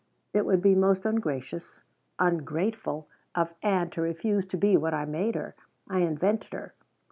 It 0.33 0.47
would 0.47 0.63
be 0.63 0.73
most 0.73 1.05
ungracious 1.05 1.83
ungrateful 2.17 3.07
of 3.35 3.53
Ann 3.61 3.91
to 3.91 4.01
refuse 4.01 4.47
to 4.47 4.57
be 4.57 4.75
what 4.75 4.95
I 4.95 5.05
made 5.05 5.35
her. 5.35 5.53
I 5.87 5.99
invented 5.99 6.51
her. 6.53 6.73